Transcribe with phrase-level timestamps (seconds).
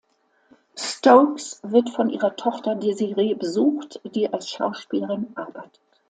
[0.75, 5.79] Stokes wird von ihrer Tochter Desiree besucht, die als Schauspielerin arbeitet.